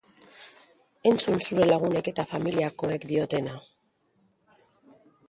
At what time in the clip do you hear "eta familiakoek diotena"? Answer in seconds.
2.11-3.55